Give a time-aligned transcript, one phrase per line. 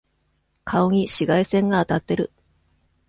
[0.63, 2.31] 顔に紫外線が当たってる。